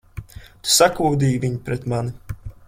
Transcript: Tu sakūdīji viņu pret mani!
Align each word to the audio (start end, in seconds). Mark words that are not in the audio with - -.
Tu 0.61 0.71
sakūdīji 0.75 1.43
viņu 1.45 1.61
pret 1.69 1.87
mani! 1.95 2.17